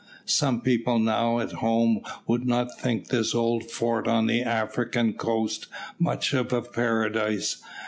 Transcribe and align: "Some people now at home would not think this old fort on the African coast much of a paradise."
"Some 0.25 0.61
people 0.61 0.97
now 0.97 1.37
at 1.37 1.51
home 1.51 2.01
would 2.25 2.43
not 2.43 2.75
think 2.79 3.09
this 3.09 3.35
old 3.35 3.69
fort 3.69 4.07
on 4.07 4.25
the 4.25 4.41
African 4.41 5.13
coast 5.13 5.67
much 5.99 6.33
of 6.33 6.51
a 6.51 6.63
paradise." 6.63 7.61